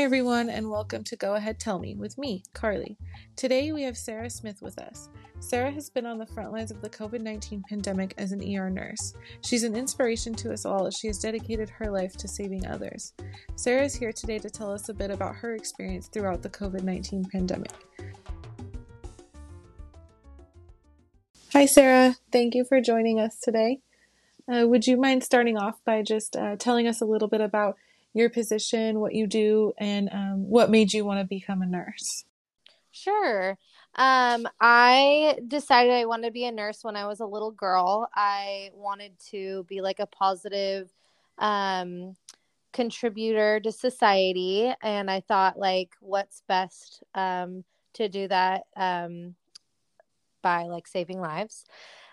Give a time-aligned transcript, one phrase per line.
[0.00, 2.96] Hi, everyone, and welcome to Go Ahead Tell Me with me, Carly.
[3.36, 5.10] Today we have Sarah Smith with us.
[5.40, 8.70] Sarah has been on the front lines of the COVID 19 pandemic as an ER
[8.70, 9.12] nurse.
[9.44, 13.12] She's an inspiration to us all as she has dedicated her life to saving others.
[13.56, 16.82] Sarah is here today to tell us a bit about her experience throughout the COVID
[16.82, 17.72] 19 pandemic.
[21.52, 22.16] Hi, Sarah.
[22.32, 23.80] Thank you for joining us today.
[24.50, 27.76] Uh, would you mind starting off by just uh, telling us a little bit about
[28.14, 32.24] your position, what you do, and um, what made you want to become a nurse?
[32.90, 33.56] Sure.
[33.94, 38.08] Um, I decided I wanted to be a nurse when I was a little girl.
[38.14, 40.90] I wanted to be like a positive
[41.38, 42.16] um,
[42.72, 49.34] contributor to society, and I thought, like, what's best um, to do that um,
[50.42, 51.64] by like saving lives.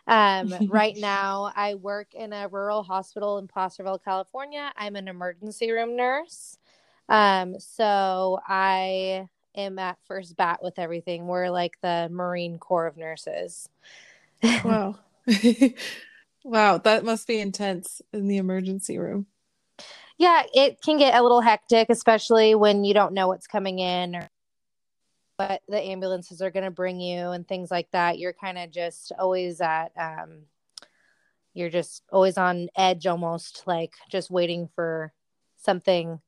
[0.07, 4.71] Um, right now, I work in a rural hospital in Placerville, California.
[4.75, 6.57] I'm an emergency room nurse.
[7.09, 11.27] Um, so I am at first bat with everything.
[11.27, 13.69] We're like the Marine Corps of nurses.
[14.63, 14.95] wow.
[16.43, 19.27] wow, that must be intense in the emergency room.
[20.17, 24.15] Yeah, it can get a little hectic, especially when you don't know what's coming in
[24.15, 24.26] or
[25.37, 28.19] what the ambulances are going to bring you and things like that.
[28.19, 30.41] You're kind of just always at um
[31.53, 35.11] you're just always on edge almost like just waiting for
[35.57, 36.19] something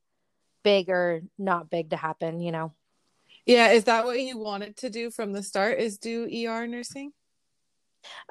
[0.64, 2.72] big or not big to happen you know?
[3.46, 7.12] Yeah is that what you wanted to do from the start is do er nursing?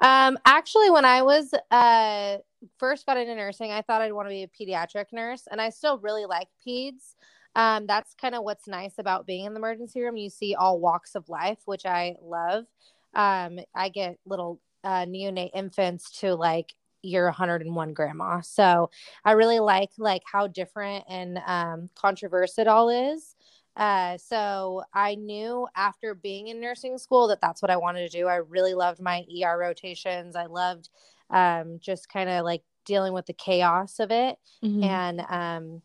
[0.02, 2.38] Um actually when i was uh
[2.78, 5.70] first got into nursing i thought i'd want to be a pediatric nurse and i
[5.70, 7.14] still really like peds
[7.54, 10.16] um, that's kind of what's nice about being in the emergency room.
[10.16, 12.66] You see all walks of life, which I love.
[13.14, 18.40] Um, I get little uh, neonate infants to like your 101 grandma.
[18.40, 18.90] So
[19.24, 23.34] I really like like how different and um, controversial it all is.
[23.76, 28.18] Uh, so I knew after being in nursing school that that's what I wanted to
[28.18, 28.26] do.
[28.26, 30.36] I really loved my ER rotations.
[30.36, 30.88] I loved
[31.30, 34.36] um, just kind of like dealing with the chaos of it.
[34.62, 34.84] Mm-hmm.
[34.84, 35.82] And um,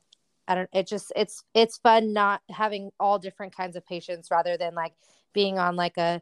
[0.48, 4.58] I don't it just it's it's fun not having all different kinds of patients rather
[4.58, 4.94] than like
[5.34, 6.22] being on like a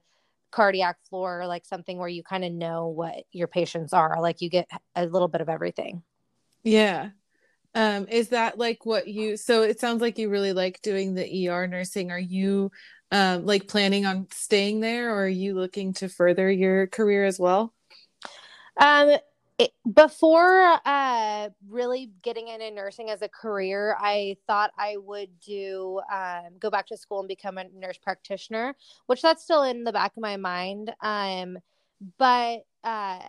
[0.51, 4.41] cardiac floor or like something where you kind of know what your patients are like
[4.41, 6.03] you get a little bit of everything.
[6.63, 7.09] Yeah.
[7.75, 11.45] Um is that like what you so it sounds like you really like doing the
[11.45, 12.71] ER nursing are you
[13.11, 17.39] um like planning on staying there or are you looking to further your career as
[17.39, 17.73] well?
[18.77, 19.17] Um
[19.57, 26.01] it, before uh, really getting into nursing as a career, I thought I would do
[26.11, 28.75] um, go back to school and become a nurse practitioner,
[29.05, 30.93] which that's still in the back of my mind.
[31.01, 31.59] Um,
[32.17, 33.19] but uh,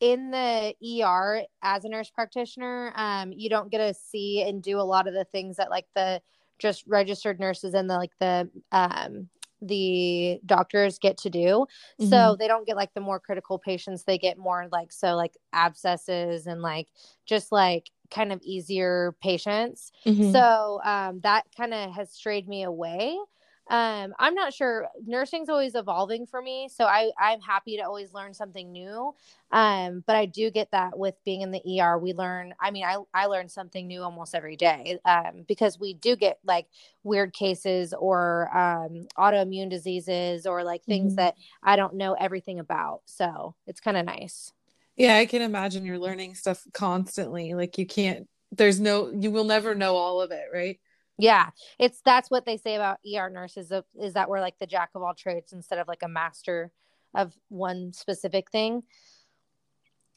[0.00, 4.78] in the ER as a nurse practitioner, um, you don't get to see and do
[4.78, 6.20] a lot of the things that like the
[6.58, 9.28] just registered nurses and the like the um,
[9.62, 11.66] the doctors get to do.
[12.00, 12.10] Mm-hmm.
[12.10, 14.04] So they don't get like the more critical patients.
[14.04, 16.88] They get more like, so like abscesses and like
[17.24, 19.92] just like kind of easier patients.
[20.04, 20.32] Mm-hmm.
[20.32, 23.18] So um, that kind of has strayed me away
[23.68, 28.14] um i'm not sure nursing's always evolving for me so i i'm happy to always
[28.14, 29.12] learn something new
[29.50, 32.84] um but i do get that with being in the er we learn i mean
[32.84, 36.66] i i learn something new almost every day um because we do get like
[37.02, 41.22] weird cases or um autoimmune diseases or like things mm-hmm.
[41.22, 44.52] that i don't know everything about so it's kind of nice
[44.96, 49.44] yeah i can imagine you're learning stuff constantly like you can't there's no you will
[49.44, 50.78] never know all of it right
[51.18, 54.90] yeah, it's that's what they say about ER nurses is that we're like the jack
[54.94, 56.70] of all trades instead of like a master
[57.14, 58.82] of one specific thing.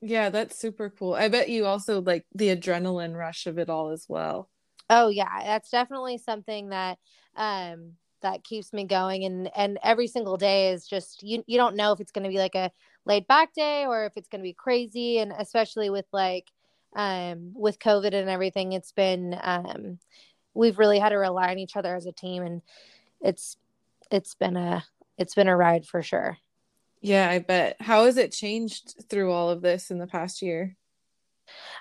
[0.02, 1.14] Yeah, that's super cool.
[1.14, 4.50] I bet you also like the adrenaline rush of it all as well.
[4.90, 6.98] Oh yeah, that's definitely something that
[7.36, 11.76] um that keeps me going and and every single day is just you you don't
[11.76, 12.72] know if it's going to be like a
[13.06, 16.52] laid back day or if it's going to be crazy and especially with like
[16.96, 20.00] um with covid and everything it's been um
[20.54, 22.62] we've really had to rely on each other as a team and
[23.22, 23.58] it's
[24.12, 24.84] it's been a
[25.18, 26.38] it's been a ride for sure.
[27.02, 27.78] Yeah i bet.
[27.79, 30.76] How has it changed through all of this in the past year?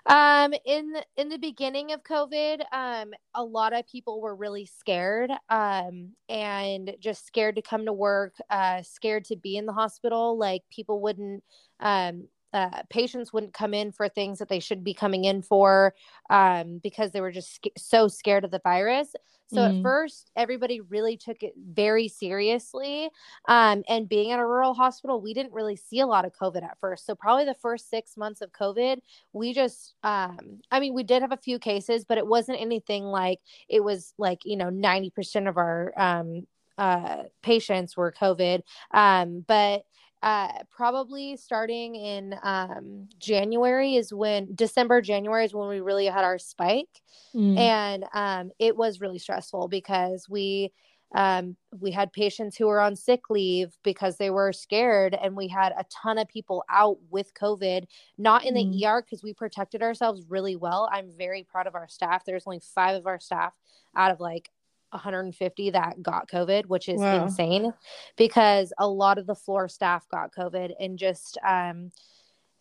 [0.06, 5.31] Um in in the beginning of covid um a lot of people were really scared
[5.50, 10.38] um and just scared to come to work uh scared to be in the hospital.
[10.38, 11.42] Like people wouldn't
[11.81, 15.94] um uh, patients wouldn't come in for things that they should be coming in for
[16.30, 19.14] um, because they were just sc- so scared of the virus.
[19.52, 19.78] So mm.
[19.78, 23.08] at first, everybody really took it very seriously.
[23.46, 26.62] Um, and being at a rural hospital, we didn't really see a lot of COVID
[26.62, 27.06] at first.
[27.06, 28.98] So probably the first six months of COVID,
[29.32, 33.04] we just, um, I mean, we did have a few cases, but it wasn't anything
[33.04, 36.46] like it was like, you know, 90% of our um,
[36.78, 38.62] uh, patients were COVID.
[38.92, 39.84] Um, but
[40.22, 46.25] uh, probably starting in um, January is when December, January is when we really had
[46.25, 47.02] our spike.
[47.34, 47.58] Mm.
[47.58, 50.72] And um, it was really stressful because we
[51.14, 55.48] um, we had patients who were on sick leave because they were scared, and we
[55.48, 57.86] had a ton of people out with COVID,
[58.19, 58.78] not in mm.
[58.78, 60.86] the ER because we protected ourselves really well.
[60.92, 62.25] I'm very proud of our staff.
[62.26, 63.54] There's only five of our staff
[63.96, 64.50] out of like
[64.90, 67.25] 150 that got COVID, which is wow.
[67.25, 67.73] insane
[68.17, 71.90] because a lot of the floor staff got COVID and just, um,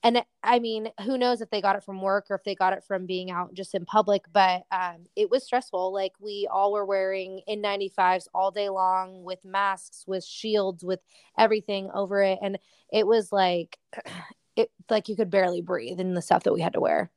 [0.04, 2.74] and I mean, who knows if they got it from work or if they got
[2.74, 5.92] it from being out just in public, but um, it was stressful.
[5.92, 11.00] Like we all were wearing N95s all day long with masks, with shields, with
[11.38, 12.40] everything over it.
[12.42, 12.60] And
[12.92, 13.78] it was like,
[14.56, 17.12] it like you could barely breathe in the stuff that we had to wear.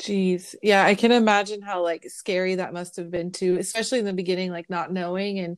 [0.00, 0.54] Jeez.
[0.62, 4.12] Yeah, I can imagine how like scary that must have been too, especially in the
[4.12, 5.56] beginning, like not knowing and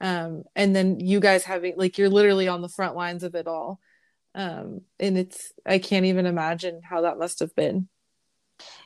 [0.00, 3.46] um and then you guys having like you're literally on the front lines of it
[3.46, 3.80] all.
[4.34, 7.88] Um and it's I can't even imagine how that must have been.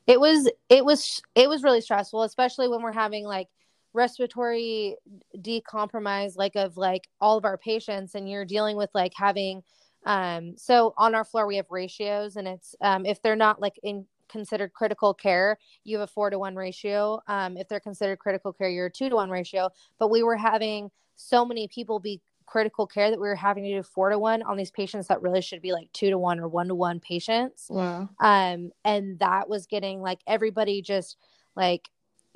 [0.06, 3.48] It was it was it was really stressful, especially when we're having like
[3.92, 4.96] respiratory
[5.36, 9.62] decompromise like of like all of our patients and you're dealing with like having
[10.06, 13.80] um so on our floor we have ratios and it's um if they're not like
[13.82, 17.20] in considered critical care, you have a four to one ratio.
[17.26, 19.70] Um, if they're considered critical care, you're a two to one ratio.
[19.98, 23.70] But we were having so many people be critical care that we were having to
[23.70, 26.40] do four to one on these patients that really should be like two to one
[26.40, 27.66] or one to one patients.
[27.70, 28.08] Wow.
[28.18, 31.16] Um, and that was getting like everybody just
[31.54, 31.88] like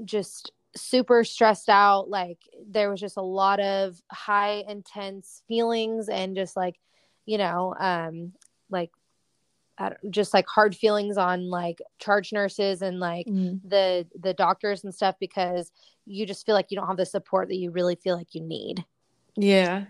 [0.04, 2.08] just super stressed out.
[2.08, 6.78] Like there was just a lot of high intense feelings and just like,
[7.26, 8.32] you know, um,
[8.70, 8.90] like
[10.10, 13.60] just like hard feelings on like charge nurses and like mm.
[13.68, 15.72] the the doctors and stuff because
[16.06, 18.40] you just feel like you don't have the support that you really feel like you
[18.40, 18.84] need.
[19.36, 19.86] Yeah.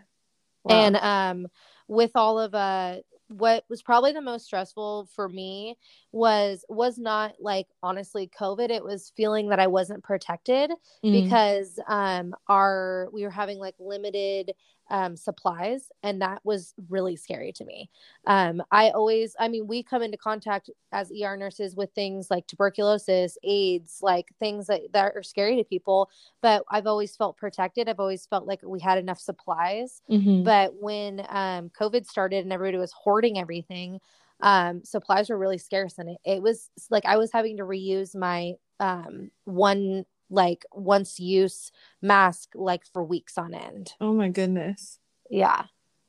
[0.65, 0.77] Wow.
[0.77, 1.47] And um
[1.89, 2.97] with all of uh
[3.29, 5.77] what was probably the most stressful for me
[6.13, 10.71] was was not like honestly covid it was feeling that i wasn't protected
[11.05, 11.25] mm.
[11.25, 14.53] because um our we were having like limited
[14.91, 17.91] um, supplies, and that was really scary to me.
[18.27, 22.47] Um, I always, I mean, we come into contact as ER nurses with things like
[22.47, 26.11] tuberculosis, AIDS, like things that, that are scary to people,
[26.43, 27.89] but I've always felt protected.
[27.89, 30.03] I've always felt like we had enough supplies.
[30.11, 30.45] Mm-hmm.
[30.45, 34.01] But when um, COVID started and everybody was hoarding everything,
[34.41, 38.15] um, supplies were really scarce, and it, it was like I was having to reuse
[38.15, 40.05] my um, one
[40.35, 41.71] like once use
[42.03, 43.93] mask like for weeks on end.
[44.01, 44.99] Oh my goodness.
[45.31, 45.65] Yeah.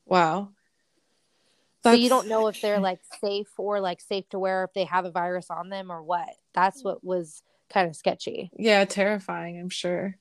[0.05, 0.49] Wow.
[1.83, 1.97] That's...
[1.97, 4.85] So you don't know if they're like safe or like safe to wear if they
[4.85, 6.29] have a virus on them or what.
[6.53, 8.49] That's what was kind of sketchy.
[8.57, 10.17] Yeah, terrifying, I'm sure.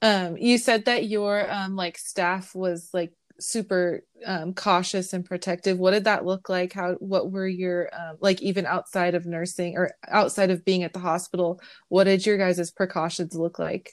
[0.00, 5.78] Um you said that your um like staff was like super um, cautious and protective.
[5.78, 6.72] What did that look like?
[6.72, 10.92] How what were your um, like even outside of nursing or outside of being at
[10.92, 13.92] the hospital what did your guys' precautions look like?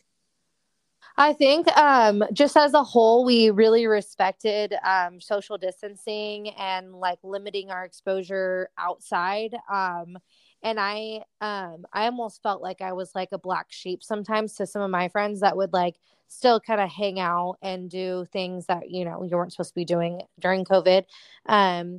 [1.17, 7.19] I think um, just as a whole, we really respected um, social distancing and like
[7.23, 9.55] limiting our exposure outside.
[9.71, 10.17] Um,
[10.63, 14.67] and I, um, I almost felt like I was like a black sheep sometimes to
[14.67, 15.95] some of my friends that would like
[16.27, 19.75] still kind of hang out and do things that you know you weren't supposed to
[19.75, 21.03] be doing during covid.
[21.45, 21.97] Um,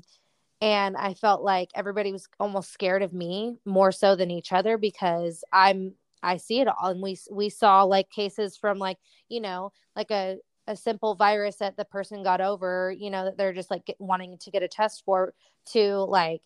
[0.63, 4.79] and i felt like everybody was almost scared of me more so than each other
[4.79, 6.89] because i'm i see it all.
[6.89, 8.97] And we we saw like cases from like
[9.29, 13.37] you know like a a simple virus that the person got over you know that
[13.37, 15.35] they're just like get, wanting to get a test for
[15.73, 16.41] to like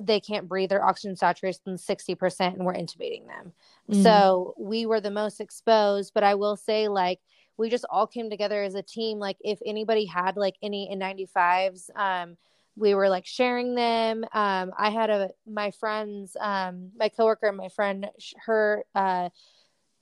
[0.00, 3.52] they can't breathe their oxygen saturation 60% and we're intubating them.
[3.90, 4.02] Mm-hmm.
[4.02, 7.20] so we were the most exposed but i will say like
[7.56, 9.18] we just all came together as a team.
[9.18, 12.36] Like if anybody had like any n95s um
[12.78, 14.24] we were like sharing them.
[14.32, 18.08] Um i had a my friends um my coworker my friend
[18.44, 19.30] her uh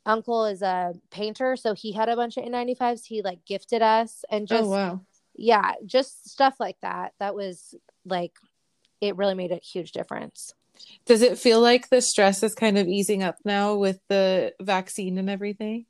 [0.07, 4.23] uncle is a painter so he had a bunch of n95s he like gifted us
[4.31, 5.01] and oh, just oh, wow.
[5.37, 7.13] Yeah just stuff like that.
[7.21, 7.75] That was
[8.05, 8.33] like
[9.09, 10.53] it really made a huge difference.
[11.07, 15.19] Does it feel like the stress is kind of easing up now with the vaccine
[15.19, 15.87] and everything?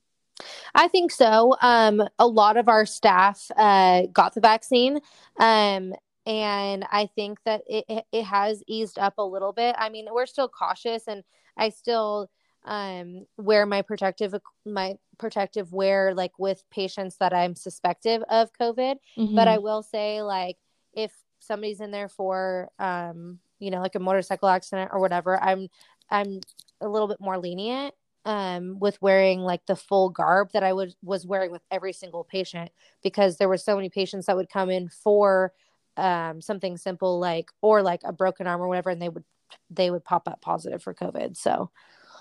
[0.75, 1.57] I think so.
[1.63, 5.01] Um, a lot of our staff uh, got the vaccine.
[5.39, 5.95] Um,
[6.27, 9.75] and I think that it it has eased up a little bit.
[9.79, 11.23] I mean, we're still cautious, and
[11.57, 12.31] I still
[12.67, 18.97] um wear my protective my protective wear like with patients that I'm suspected of COVID.
[19.19, 19.35] Mm-hmm.
[19.35, 20.57] But I will say, like,
[20.95, 21.13] if
[21.47, 25.69] somebody's in there for um you know like a motorcycle accident or whatever, I'm
[26.11, 26.41] I'm
[26.81, 30.97] a little bit more lenient um, with wearing like the full garb that I was
[31.03, 32.71] was wearing with every single patient
[33.03, 35.53] because there were so many patients that would come in for
[35.97, 39.25] um, something simple like or like a broken arm or whatever, and they would
[39.71, 41.37] they would pop up positive for COVID.
[41.37, 41.71] So,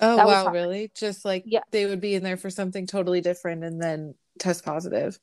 [0.02, 0.92] oh wow, really?
[0.96, 4.66] Just like yeah, they would be in there for something totally different and then test
[4.66, 5.20] positive.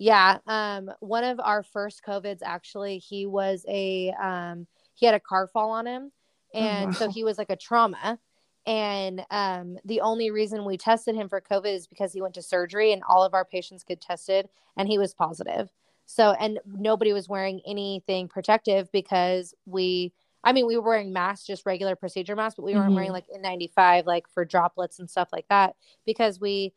[0.00, 5.20] Yeah, um, one of our first COVIDs actually, he was a um, he had a
[5.20, 6.10] car fall on him,
[6.54, 6.92] oh, and oh, wow.
[6.92, 8.18] so he was like a trauma
[8.66, 12.42] and um, the only reason we tested him for COVID is because he went to
[12.42, 15.70] surgery and all of our patients get tested and he was positive.
[16.06, 20.12] So, and nobody was wearing anything protective because we,
[20.44, 22.94] I mean, we were wearing masks, just regular procedure masks, but we weren't mm-hmm.
[22.94, 26.72] wearing like N95, like for droplets and stuff like that because we,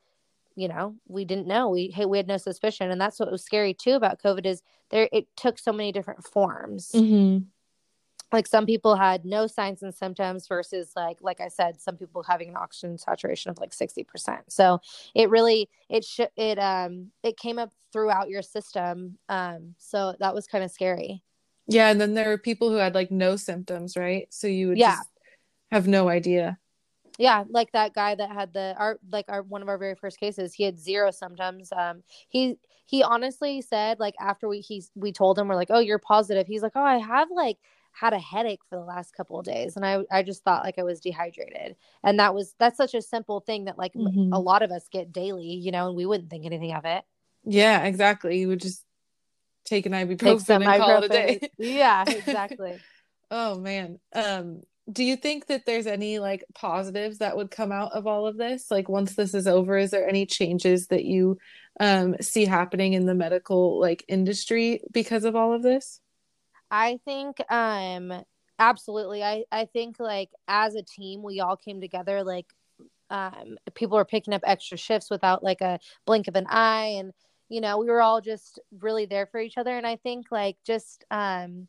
[0.56, 1.70] you know, we didn't know.
[1.70, 5.10] We we had no suspicion, and that's what was scary too about COVID is there.
[5.12, 6.92] It took so many different forms.
[6.94, 7.46] Mm-hmm
[8.34, 12.24] like some people had no signs and symptoms versus like like i said some people
[12.24, 14.80] having an oxygen saturation of like 60% so
[15.16, 20.34] it really it should it um it came up throughout your system um so that
[20.34, 21.24] was kind of scary
[21.68, 24.80] yeah and then there were people who had like no symptoms right so you would
[24.80, 24.98] yeah.
[25.72, 26.58] have no idea
[27.18, 30.20] yeah like that guy that had the our like our one of our very first
[30.20, 35.12] cases he had zero symptoms um he he honestly said like after we he we
[35.12, 37.58] told him we're like oh you're positive he's like oh i have like
[37.94, 40.80] had a headache for the last couple of days and I, I just thought like
[40.80, 41.76] I was dehydrated.
[42.04, 44.34] And that was that's such a simple thing that like mm-hmm.
[44.34, 47.04] a lot of us get daily, you know, and we wouldn't think anything of it.
[47.46, 48.40] Yeah, exactly.
[48.40, 48.84] You would just
[49.64, 50.78] take an ibuprofen take and ibuprofen.
[50.78, 51.50] call it a day.
[51.58, 52.80] yeah, exactly.
[53.30, 54.00] oh man.
[54.14, 58.28] Um do you think that there's any like positives that would come out of all
[58.28, 58.70] of this?
[58.70, 61.38] Like once this is over, is there any changes that you
[61.80, 66.02] um see happening in the medical like industry because of all of this?
[66.70, 68.14] I think um
[68.60, 69.24] absolutely.
[69.24, 72.48] I I think like as a team we all came together like
[73.10, 77.14] um people were picking up extra shifts without like a blink of an eye and
[77.50, 80.58] you know, we were all just really there for each other and I think like
[80.66, 81.68] just um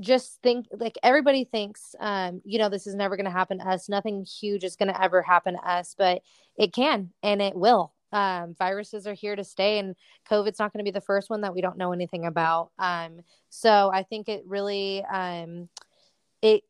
[0.00, 3.68] just think like everybody thinks um you know this is never going to happen to
[3.68, 3.88] us.
[3.88, 6.22] Nothing huge is going to ever happen to us but
[6.56, 7.92] it can and it will.
[8.10, 9.94] Um, viruses are here to stay and
[10.26, 12.70] covid's not going to be the first one that we don't know anything about.
[12.78, 15.68] Um, so i think it really um,
[16.42, 16.64] it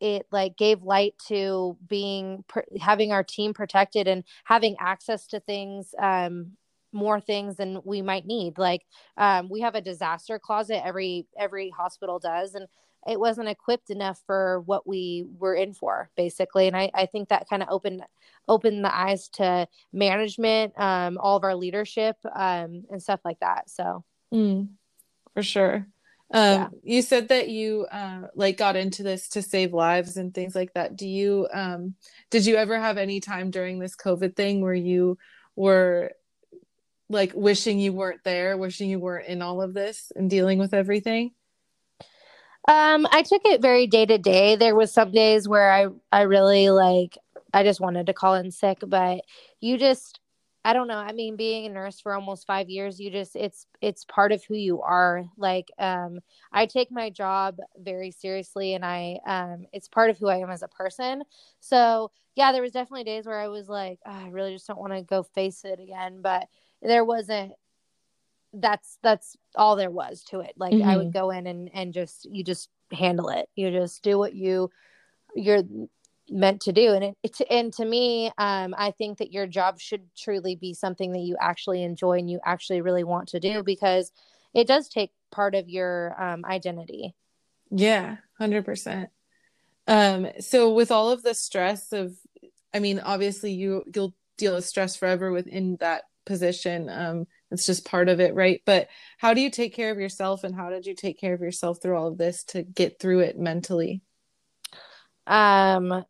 [0.00, 2.44] it like gave light to being
[2.80, 6.52] having our team protected and having access to things um,
[6.92, 8.58] more things than we might need.
[8.58, 8.82] Like
[9.16, 12.66] um, we have a disaster closet every every hospital does and
[13.06, 16.66] it wasn't equipped enough for what we were in for basically.
[16.66, 18.02] And i, I think that kind of opened
[18.48, 23.70] opened the eyes to management um, all of our leadership um, and stuff like that
[23.70, 24.04] so.
[24.32, 24.68] Mm,
[25.34, 25.86] for sure.
[26.32, 26.68] Um, yeah.
[26.84, 30.72] you said that you uh, like got into this to save lives and things like
[30.74, 30.94] that.
[30.94, 31.94] Do you um,
[32.30, 35.18] did you ever have any time during this covid thing where you
[35.56, 36.12] were
[37.10, 40.72] like wishing you weren't there wishing you weren't in all of this and dealing with
[40.72, 41.32] everything
[42.68, 44.54] um, I took it very day to day.
[44.56, 47.16] There was some days where I I really like
[47.52, 49.22] I just wanted to call in sick, but
[49.60, 50.20] you just
[50.64, 50.98] I don't know.
[50.98, 54.44] I mean, being a nurse for almost 5 years, you just it's it's part of
[54.44, 55.24] who you are.
[55.38, 56.20] Like um
[56.52, 60.50] I take my job very seriously and I um it's part of who I am
[60.50, 61.24] as a person.
[61.60, 64.78] So, yeah, there was definitely days where I was like, oh, I really just don't
[64.78, 66.46] want to go face it again, but
[66.82, 67.52] there wasn't
[68.52, 70.88] that's that's all there was to it like mm-hmm.
[70.88, 71.18] i would mm-hmm.
[71.18, 74.70] go in and and just you just handle it you just do what you
[75.36, 75.62] you're
[76.28, 79.80] meant to do and it, it and to me um i think that your job
[79.80, 83.62] should truly be something that you actually enjoy and you actually really want to do
[83.62, 84.12] because
[84.54, 87.14] it does take part of your um identity
[87.70, 89.08] yeah 100%
[89.86, 92.14] um so with all of the stress of
[92.74, 97.84] i mean obviously you you'll deal with stress forever within that position um it's just
[97.84, 98.62] part of it right?
[98.64, 101.40] But how do you take care of yourself and how did you take care of
[101.40, 104.02] yourself through all of this to get through it mentally?
[105.26, 106.04] Um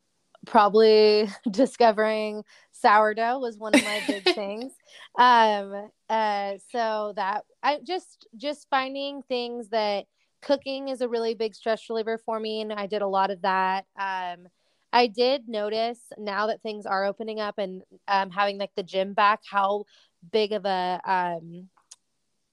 [0.47, 4.73] probably discovering sourdough was one of my big things.
[5.19, 10.07] Um uh so that i just just finding things that
[10.43, 13.43] cooking is a really big stress reliever for me and i did a lot of
[13.43, 13.85] that.
[13.99, 14.49] Um
[14.92, 19.14] I did notice now that things are opening up and um, having like the gym
[19.14, 19.85] back, how
[20.32, 21.68] big of a um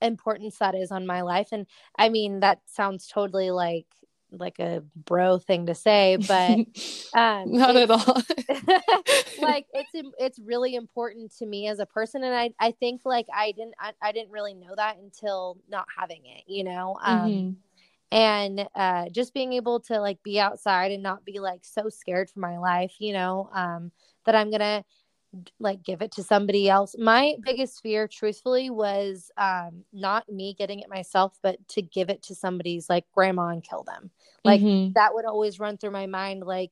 [0.02, 1.66] importance that is on my life and
[1.98, 3.88] i mean that sounds totally like
[4.32, 6.60] like a bro thing to say but
[7.14, 8.22] um Not at all.
[9.38, 13.26] like it's it's really important to me as a person and i i think like
[13.34, 17.32] i didn't i, I didn't really know that until not having it you know um
[17.32, 17.56] Mhm.
[18.12, 22.30] And uh just being able to like be outside and not be like so scared
[22.30, 23.92] for my life you know um
[24.26, 24.84] that i'm gonna
[25.60, 30.80] like give it to somebody else my biggest fear truthfully was um not me getting
[30.80, 34.10] it myself but to give it to somebody's like grandma and kill them
[34.46, 34.94] like Mhm.
[34.94, 36.72] that would always run through my mind like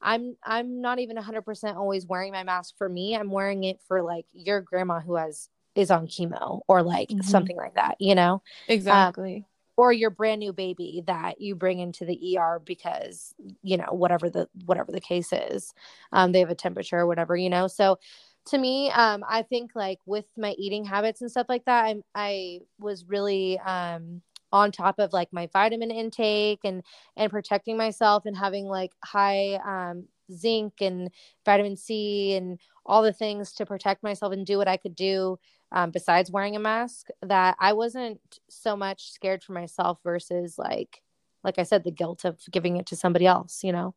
[0.00, 4.02] i'm i'm not even 100% always wearing my mask for me i'm wearing it for
[4.02, 7.24] like your grandma who has is on chemo or like Mhm.
[7.24, 9.46] something like that you know exactly.
[9.76, 14.30] Or your brand new baby that you bring into the ER because you know whatever
[14.30, 15.74] the whatever the case is
[16.12, 17.66] um they have a temperature or whatever you know?
[17.66, 17.98] So
[18.46, 21.96] to me um I think like with my eating habits and stuff like that I
[22.14, 26.82] I was really um on top of like my vitamin intake and
[27.16, 31.10] and protecting myself and having like high um zinc and
[31.44, 35.38] vitamin C and all the things to protect myself and do what I could do
[35.72, 41.02] um, besides wearing a mask that I wasn't so much scared for myself versus like
[41.44, 43.94] like I said the guilt of giving it to somebody else you know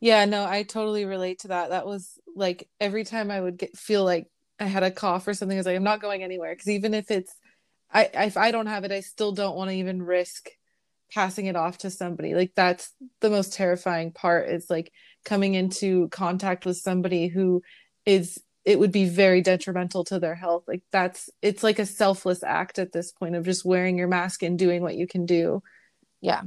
[0.00, 1.70] Yeah, no, I totally relate to that.
[1.70, 4.28] That was like every time I would get feel like
[4.58, 6.52] I had a cough or something, I was like, I'm not going anywhere.
[6.54, 7.34] Because even if it's,
[7.92, 10.48] I if I don't have it, I still don't want to even risk
[11.12, 12.34] passing it off to somebody.
[12.34, 14.92] Like that's the most terrifying part is like
[15.24, 17.62] coming into contact with somebody who
[18.06, 20.64] is it would be very detrimental to their health.
[20.68, 24.42] Like that's it's like a selfless act at this point of just wearing your mask
[24.42, 25.62] and doing what you can do.
[26.20, 26.42] yeah.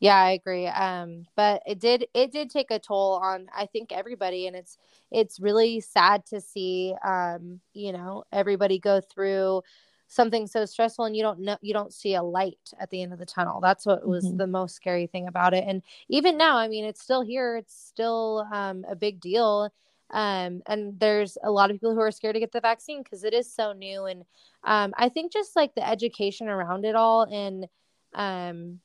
[0.00, 0.66] Yeah i agree.
[0.66, 4.46] Um but it did it did take a toll on i think everybody.
[4.46, 4.78] And it's
[5.10, 9.62] it's really sad to see um you know everybody go through
[10.08, 13.12] something so stressful and you don't know you don't see a light at the end
[13.12, 13.60] of the tunnel.
[13.60, 14.38] That's what was Mhm.
[14.38, 15.64] the most scary thing about it.
[15.66, 17.56] And even now i mean it's still here.
[17.56, 19.70] It's still um a big deal
[20.12, 23.22] um and there's a lot of people who are scared to get the vaccine because
[23.24, 24.24] it is so new and
[24.64, 27.66] um i think just like the education around it all and
[28.14, 28.80] um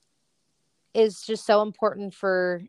[0.93, 2.61] is just so important for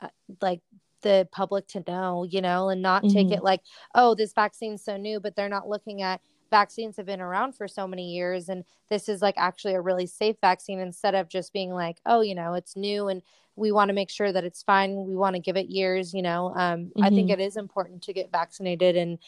[0.00, 0.08] uh,
[0.40, 0.60] like
[1.02, 3.32] the public to know, you know, and not take Mhm.
[3.32, 3.60] it like,
[3.94, 6.22] oh, this vaccine's so new, but they're not looking at
[6.54, 10.06] vaccines have been around for so many years and this is like actually a really
[10.06, 13.22] safe vaccine instead of just being like, oh, you know, it's new and
[13.56, 15.04] we want to make sure that it's fine.
[15.04, 16.52] We want to give it years, you know.
[16.54, 17.32] Um, I think Mhm.
[17.34, 19.18] it is important to get vaccinated and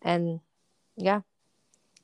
[0.00, 0.40] and
[0.96, 1.20] yeah.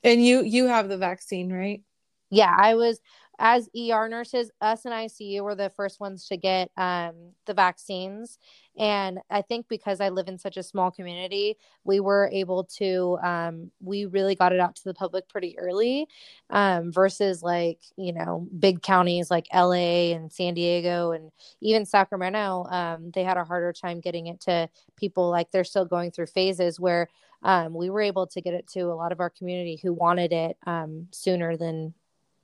[0.05, 1.83] And you you have the vaccine, right?
[2.29, 3.01] yeah i was
[3.39, 7.15] as er nurses us and icu were the first ones to get um,
[7.47, 8.39] the vaccines.
[8.79, 13.19] And i think because i live in such a small community we were able to
[13.23, 16.09] um, we really got it out to the public pretty early
[16.51, 21.31] um, versus like you know big counties like la and san diego and
[21.63, 25.31] even sacramento um, they had a harder time getting it to people.
[25.31, 27.09] Like they're still going through phases where
[27.43, 30.33] um, we were able to get it to a lot of our community who wanted
[30.33, 31.95] it um, sooner than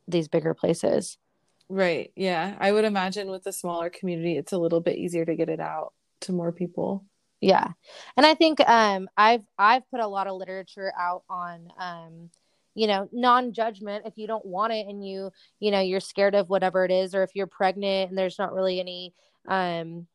[0.09, 1.19] these bigger places.
[1.69, 2.13] Right.
[2.17, 2.57] Yeah.
[2.61, 5.61] I would imagine with a smaller community, it's a little bit easier to get it
[5.61, 7.05] out to more people.
[7.41, 7.69] Yeah.
[8.17, 12.31] And I think um I've I've put a lot of literature out on um
[12.75, 16.49] you know, non-judgment if you don't want it and you, you know, you're scared of
[16.49, 19.15] whatever it is or if you're pregnant and there's not really any
[19.49, 20.07] um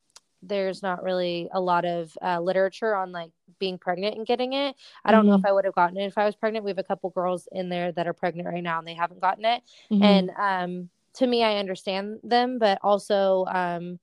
[0.47, 4.75] there's not really a lot of uh, literature on like being pregnant and getting it.
[5.05, 5.39] I don't know Mhm.
[5.39, 6.65] if I would have gotten it if I was pregnant.
[6.65, 9.21] We have a couple girls in there that are pregnant right now and they haven't
[9.21, 9.63] gotten it.
[9.91, 10.01] Mhm.
[10.03, 13.99] and um to me i understand them but also um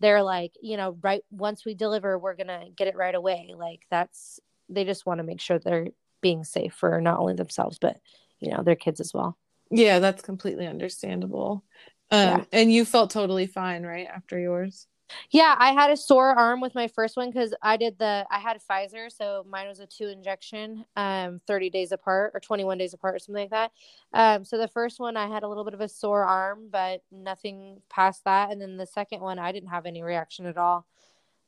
[0.00, 3.82] they're like you know right once we deliver we're gonna get it right away like
[3.90, 5.88] that's they just want to make sure they're
[6.22, 7.98] being safe for not only themselves but
[8.40, 9.36] you know their kids as well
[9.70, 11.64] yeah, that's completely understandable.
[12.10, 12.44] Um, Yeah.
[12.52, 14.86] and you felt totally fine, right, after yours?
[15.30, 18.38] Yeah i had a sore arm with my first one because i did the i
[18.38, 22.94] had pfizer so mine was a two injection um 30 days apart or 21 days
[22.94, 23.72] apart or something like that.
[24.12, 27.02] Um so the first one i had a little bit of a sore arm but
[27.12, 28.50] nothing past that.
[28.50, 30.86] And then the second one i didn't have any reaction at all.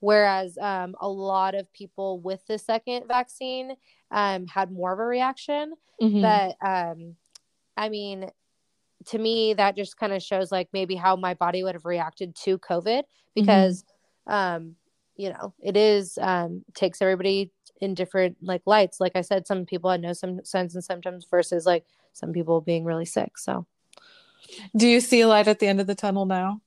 [0.01, 3.77] Whereas um, a lot of people with the second vaccine
[4.11, 5.75] um, had more of a reaction.
[6.03, 6.21] Mhm.
[6.21, 7.17] but um,
[7.77, 8.31] i mean
[9.07, 12.35] to me that just kind of shows like maybe how my body would have reacted
[12.35, 13.03] to covid
[13.35, 13.85] because
[14.27, 14.75] um
[15.17, 19.65] you know it is um takes everybody in different like lights like i said some
[19.65, 23.65] people had no some signs and symptoms versus like some people being really sick so
[24.77, 26.61] Do you see a light at the end of the tunnel now?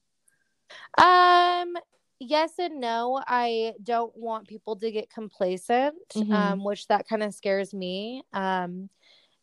[0.97, 1.75] Um,
[2.19, 3.21] yes and no.
[3.25, 6.33] I don't want people to get complacent, Mhm.
[6.33, 8.23] um, which that kind of scares me.
[8.33, 8.89] Um,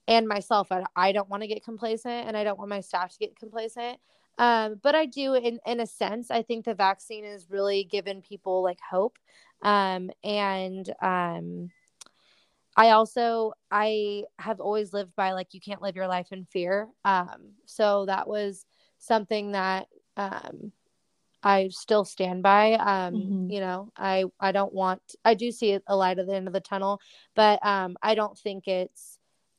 [0.09, 3.13] and myself, I, I don't want to get complacent and I don't want my staff
[3.13, 3.99] to get complacent.
[4.39, 8.21] Um, but I do, in, in a sense, I think the vaccine has really given
[8.23, 9.19] people like hope.
[9.63, 11.71] Um, and um,
[12.77, 16.89] I also, I have always lived by like, you can't live your life in fear.
[17.05, 18.67] Um, so that was
[18.99, 20.73] something that um,
[21.43, 22.75] I still stand by.
[22.75, 23.51] Um, mm-hmm.
[23.51, 25.01] You know, I I don't want.
[25.25, 27.01] I do see a light at the end of the tunnel,
[27.35, 29.19] but um, I don't think it's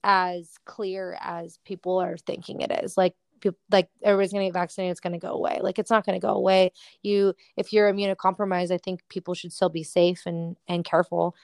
[0.10, 2.96] as clear as people are thinking it is.
[2.96, 5.60] Like people, like everybody's gonna get vaccinated, it's gonna go away.
[5.62, 6.72] Like it's not gonna go away.
[7.04, 11.36] You, if you're immunocompromised, I think people should still be safe and and careful.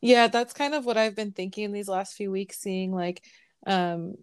[0.00, 3.22] Yeah, that's kind of what I've been thinking these last few weeks, seeing like
[3.66, 4.14] um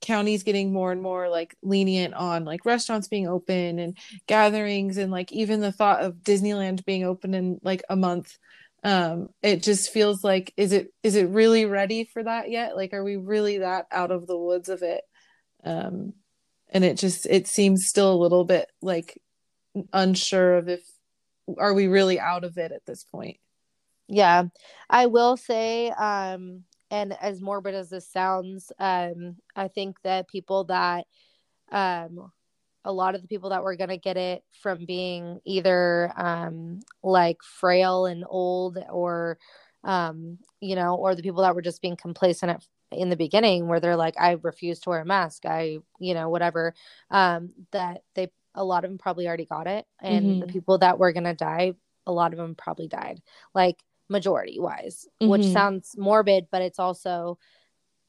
[0.00, 5.12] counties getting more and more like lenient on like restaurants being open and gatherings and
[5.12, 8.38] like even the thought of Disneyland being open in like a month
[8.84, 12.76] um it just feels like is it is it really ready for that yet?
[12.76, 15.02] Like are we really that out of the woods of it?
[15.64, 16.14] Um
[16.70, 19.20] and it just it seems still a little bit like
[19.92, 20.80] unsure of if
[21.58, 23.38] are we really out of it at this point?
[24.08, 24.44] Yeah.
[24.90, 30.64] I will say um and as morbid as this sounds um i think that people
[30.64, 31.06] that
[31.72, 32.30] um
[32.84, 36.80] a lot of the people that were going to get it from being either um
[37.02, 39.38] like frail and old or
[39.84, 43.68] um you know or the people that were just being complacent at, in the beginning
[43.68, 46.74] where they're like i refuse to wear a mask i you know whatever
[47.10, 50.40] um that they a lot of them probably already got it and mm-hmm.
[50.40, 51.72] the people that were going to die
[52.06, 53.22] a lot of them probably died
[53.54, 53.78] like
[54.12, 55.30] majority wise, mm-hmm.
[55.30, 57.38] which sounds morbid, but it's also,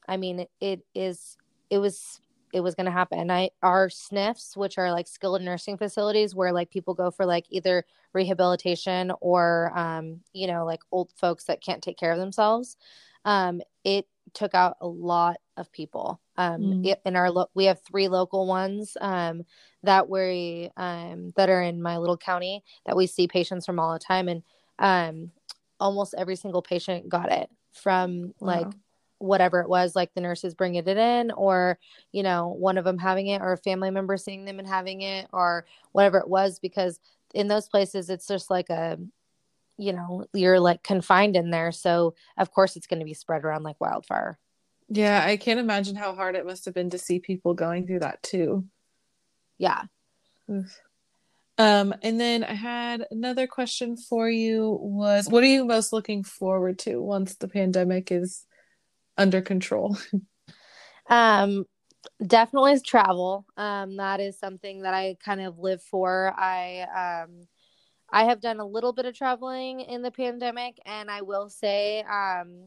[0.06, 1.36] I mean, it, it is,
[1.70, 2.20] it was,
[2.54, 3.32] it was going to happen.
[3.32, 7.46] I, our SNFs, which are like skilled nursing facilities where like people go for like
[7.50, 12.76] either rehabilitation or, um, you know, like old folks that can't take care of themselves.
[13.24, 16.20] Um, it took out a lot of people.
[16.36, 16.94] Um, mm.
[17.04, 19.42] in our, lo- we have three local ones, um,
[19.82, 23.92] that we, um, that are in my little county that we see patients from all
[23.92, 24.28] the time.
[24.28, 24.44] And,
[24.78, 25.32] um,
[25.80, 28.72] almost every single patient got it from like wow.
[29.24, 31.78] Whatever it was like the nurses bringing it in or
[32.12, 35.02] you know one of them having it or a family member seeing them and having
[35.02, 37.00] it or whatever it was because
[37.34, 38.98] in those places it's just like a
[39.76, 41.72] you know you're like confined in there.
[41.72, 44.38] So of course it's going to be spread around like wildfire.
[44.88, 48.00] Yeah i can't imagine how hard it must have been to see people going through
[48.00, 48.66] that too.
[49.58, 49.82] Yeah.
[50.50, 50.78] Oof.
[51.56, 56.24] Um, and then I had another question for you was what are you most looking
[56.24, 58.44] forward to once the pandemic is
[59.16, 59.96] under control?
[61.08, 61.64] um
[62.24, 63.46] definitely travel.
[63.56, 66.34] Um that is something that I kind of live for.
[66.36, 67.46] I um
[68.10, 72.02] I have done a little bit of traveling in the pandemic and I will say
[72.02, 72.64] um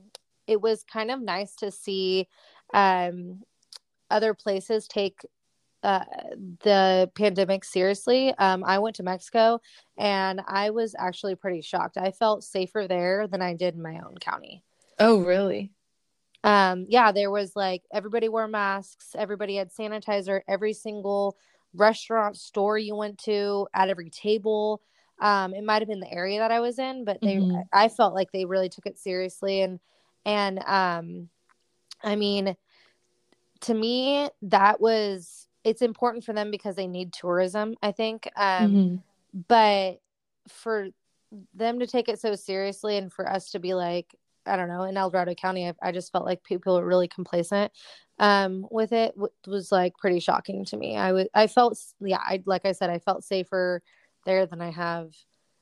[0.48, 2.28] it was kind of nice to see
[2.74, 3.42] um
[4.10, 5.20] other places take
[5.84, 6.04] uh,
[6.64, 8.34] the pandemic seriously.
[8.38, 9.62] Um, I went to Mexico
[9.98, 11.98] and I was actually pretty shocked.
[11.98, 14.64] I felt safer there than I did in my own county.
[15.00, 15.72] Oh, really?
[16.48, 21.36] Um, yeah, there was like everybody wore masks, everybody had sanitizer, every single
[21.74, 24.82] restaurant, store you went to, at every table.
[25.20, 27.58] Um, it might have been the area that I was in, but they, mm-hmm.
[27.74, 29.62] I felt like they really took it seriously.
[29.62, 29.82] And,
[30.26, 31.28] and, um,
[32.02, 32.56] I mean,
[33.62, 38.30] to me, that was it's important for them because they need tourism, I think.
[38.38, 38.96] Um, mm-hmm.
[39.50, 40.00] But
[40.48, 40.88] for
[41.54, 44.16] them to take it so seriously and for us to be like,
[44.48, 47.08] I don't know, in El Dorado County, I, I just felt like people were really
[47.08, 47.72] complacent
[48.20, 50.98] um, with it w- was like pretty shocking to me.
[50.98, 53.82] I I felt, yeah, I, like I said, I felt safer
[54.26, 55.12] there than I have,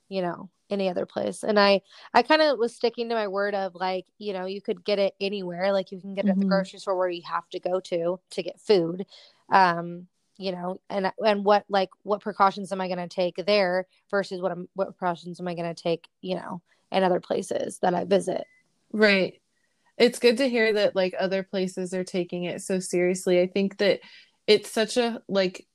[0.10, 1.43] you know, any other place.
[1.43, 1.82] And I,
[2.13, 5.00] I kind of was sticking to my word of like, you know, you could get
[5.00, 5.71] it anywhere.
[5.71, 6.32] Like you can get it mm-hmm.
[6.32, 6.50] at the mm-hmm.
[6.50, 9.06] grocery store where you have to go to to get food
[9.52, 13.88] um you know and and what like what precautions am i going to take there
[14.10, 17.80] versus what i'm what precautions am i going to take you know in other places
[17.80, 18.45] that i visit
[18.95, 19.34] right.
[19.97, 23.41] It's good to hear that like other places are taking it so seriously.
[23.41, 23.99] I think that
[24.47, 25.65] it's such a like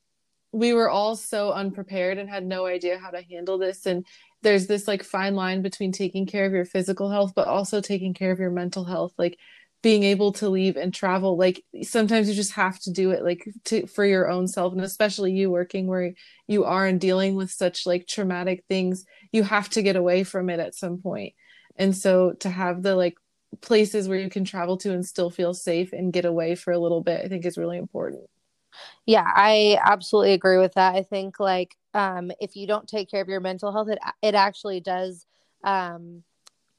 [0.51, 3.85] we were all so unprepared and had no idea how to handle this.
[3.85, 4.05] And
[4.41, 8.13] there's this like fine line between taking care of your physical health but also taking
[8.13, 9.37] care of your mental health like
[9.83, 11.37] being able to leave and travel.
[11.37, 14.81] Like sometimes you just have to do it like to for your own self and
[14.81, 16.13] especially you working where
[16.47, 20.49] you are and dealing with such like traumatic things you have to get away from
[20.49, 21.33] it at some point
[21.77, 23.17] and so to have the like
[23.61, 26.79] places where you can travel to and still feel safe and get away for a
[26.79, 28.23] little bit i think is really important
[29.05, 33.21] yeah i absolutely agree with that i think like um if you don't take care
[33.21, 35.25] of your mental health it it actually does
[35.63, 36.23] um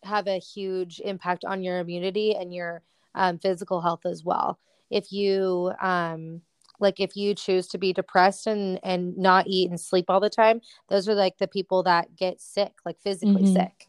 [0.05, 2.83] have a huge impact on your immunity and your
[3.14, 4.59] um, physical health as well.
[4.90, 6.42] If you um,
[6.81, 10.28] like if you choose to be depressed and and not eat and sleep all the
[10.28, 13.52] time those are like the people that get sick like physically mm-hmm.
[13.52, 13.88] sick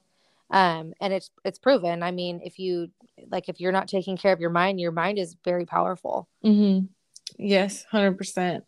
[0.53, 2.03] um and it's it's proven.
[2.03, 2.89] I mean if you
[3.29, 6.29] like if you're not taking care of your mind your mind is very powerful.
[6.45, 6.85] Mm-hmm.
[7.37, 8.61] yes 100%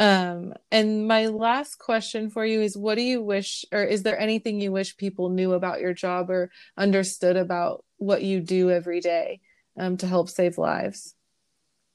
[0.00, 4.18] um and my last question for you is what do you wish or is there
[4.18, 9.00] anything you wish people knew about your job or understood about what you do every
[9.00, 9.40] day
[9.78, 11.14] um, to help save lives?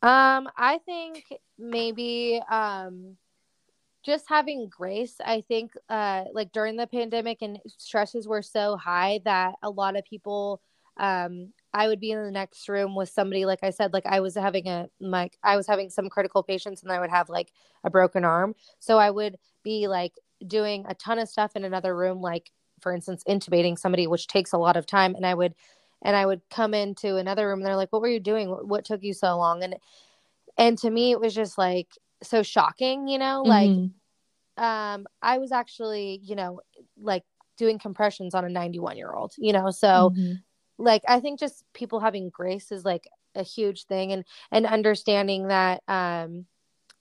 [0.02, 1.24] Um, I think
[1.58, 3.16] maybe um
[4.04, 5.16] just having grace.
[5.24, 9.96] I think uh like during the pandemic and stresses were so high that a lot
[9.96, 10.62] of people
[10.98, 14.20] um I would be in the next room with somebody like I said like I
[14.20, 17.52] was having a like I was having some critical patients and I would have like
[17.84, 18.56] a broken arm.
[18.80, 20.14] So I would be like
[20.46, 24.52] doing a ton of stuff in another room like for instance intubating somebody which takes
[24.52, 25.56] a lot of time and I would
[26.04, 28.50] and I would come into another room and they're like, what were you doing?
[28.50, 29.64] What, what took you so long?
[29.64, 29.78] And,
[30.58, 31.88] and to me, it was just like
[32.24, 34.64] so shocking, you know, like, mm-hmm.
[34.64, 36.62] um, I was actually, you know,
[37.00, 37.24] like
[37.58, 40.34] doing compressions on a 91 year old, you know, so mm-hmm.
[40.78, 45.48] like, I think just people having grace is like a huge thing and, and understanding
[45.48, 46.46] that, um,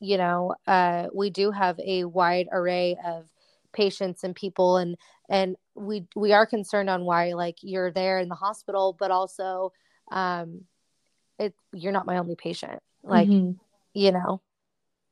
[0.00, 3.26] you know, uh, we do have a wide array of
[3.72, 4.96] patients and people and
[5.28, 9.72] and we we are concerned on why like you're there in the hospital but also
[10.10, 10.62] um
[11.38, 13.52] it you're not my only patient like mm-hmm.
[13.94, 14.40] you know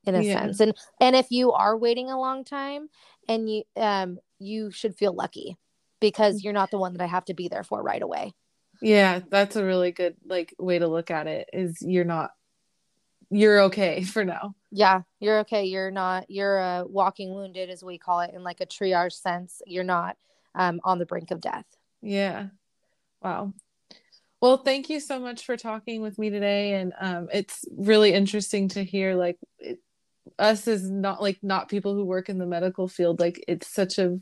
[0.05, 0.41] in a yeah.
[0.41, 2.89] sense and and if you are waiting a long time
[3.27, 5.57] and you um you should feel lucky
[6.01, 8.33] because you're not the one that I have to be there for right away.
[8.81, 12.31] Yeah, that's a really good like way to look at it is you're not
[13.29, 14.55] you're okay for now.
[14.71, 15.65] Yeah, you're okay.
[15.65, 19.61] You're not you're a walking wounded as we call it in like a triage sense.
[19.65, 20.17] You're not
[20.55, 21.65] um, on the brink of death.
[22.01, 22.47] Yeah.
[23.21, 23.53] Wow.
[24.41, 28.69] Well, thank you so much for talking with me today, and um, it's really interesting
[28.69, 29.79] to hear like it,
[30.39, 33.19] us as not like not people who work in the medical field.
[33.19, 34.19] Like it's such a,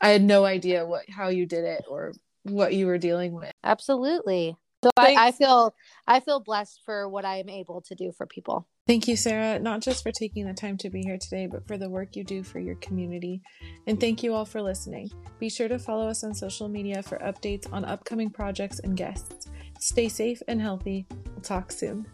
[0.00, 2.12] I had no idea what how you did it or
[2.44, 3.52] what you were dealing with.
[3.64, 4.56] Absolutely.
[4.84, 5.74] So I, I feel
[6.06, 8.68] I feel blessed for what I am able to do for people.
[8.86, 11.76] Thank you, Sarah, not just for taking the time to be here today, but for
[11.76, 13.42] the work you do for your community.
[13.88, 15.10] And thank you all for listening.
[15.40, 19.48] Be sure to follow us on social media for updates on upcoming projects and guests.
[19.80, 21.04] Stay safe and healthy.
[21.32, 22.06] We'll talk soon.